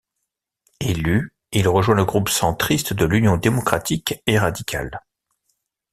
[0.79, 5.03] Élu, il rejoint le groupe centriste de l'Union démocratique et radicale.